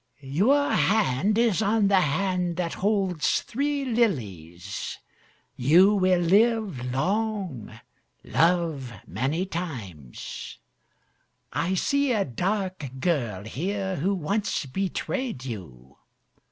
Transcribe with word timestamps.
'Your 0.19 0.71
hand 0.71 1.37
is 1.37 1.61
on 1.61 1.87
the 1.87 2.01
hand 2.01 2.57
that 2.57 2.73
holds 2.73 3.43
three 3.43 3.85
lilies. 3.85 4.97
You 5.55 5.93
will 5.93 6.21
live 6.21 6.91
long, 6.91 7.79
love 8.23 8.91
many 9.05 9.45
times. 9.45 10.57
I 11.53 11.75
see 11.75 12.11
a 12.13 12.25
dark 12.25 12.89
girl 12.99 13.43
here 13.43 13.97
who 13.97 14.15
once 14.15 14.65
betrayed 14.65 15.45
you. 15.45 15.97